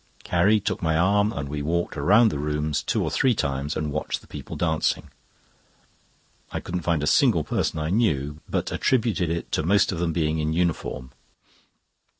Carrie 0.23 0.59
took 0.59 0.81
my 0.81 0.97
arm 0.97 1.31
and 1.31 1.47
we 1.47 1.61
walked 1.61 1.95
round 1.95 2.31
the 2.31 2.39
rooms 2.39 2.81
two 2.81 3.03
or 3.03 3.11
three 3.11 3.35
times 3.35 3.77
and 3.77 3.91
watched 3.91 4.21
the 4.21 4.25
people 4.25 4.55
dancing. 4.55 5.11
I 6.51 6.59
couldn't 6.59 6.81
find 6.81 7.03
a 7.03 7.05
single 7.05 7.43
person 7.43 7.77
I 7.77 7.91
knew, 7.91 8.39
but 8.49 8.71
attributed 8.71 9.29
it 9.29 9.51
to 9.51 9.61
most 9.61 9.91
of 9.91 9.99
them 9.99 10.11
being 10.11 10.39
in 10.39 10.53
uniform. 10.53 11.11